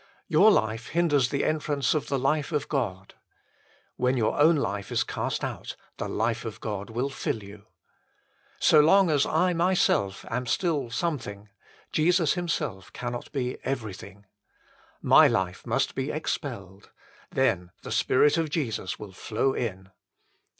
[0.27, 3.13] Your life hinders the entrance of the life of God.
[3.97, 7.67] When your own life is cast out, the life of God will fill you.
[8.57, 11.49] So long as / myself am still something,
[11.91, 14.25] Jesus Himself can not be everything.
[15.03, 16.89] My life must be expelled;
[17.29, 19.91] then the Spirit of Jesus will flow in.